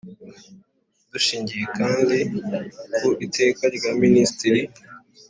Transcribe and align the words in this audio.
Dushingiye 1.11 1.65
kandi 1.77 2.17
ku 2.97 3.07
iteka 3.25 3.63
rya 3.75 3.91
Minisitiri 4.01 4.61